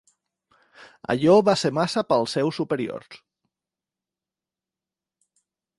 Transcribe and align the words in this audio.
Allò 1.15 1.35
va 1.51 1.55
ser 1.63 1.71
massa 1.79 2.03
pels 2.13 2.33
seus 2.37 2.59
superiors. 2.63 3.21